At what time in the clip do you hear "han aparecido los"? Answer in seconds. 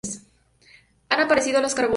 1.09-1.75